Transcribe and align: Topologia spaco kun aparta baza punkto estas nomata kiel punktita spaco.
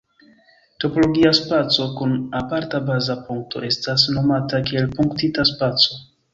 Topologia 0.83 1.31
spaco 1.39 1.85
kun 1.99 2.15
aparta 2.41 2.81
baza 2.89 3.19
punkto 3.29 3.63
estas 3.71 4.09
nomata 4.17 4.65
kiel 4.73 4.93
punktita 4.99 5.51
spaco. 5.55 6.05